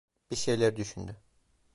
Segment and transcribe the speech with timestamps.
[0.31, 1.17] Bir şeyler düşündü…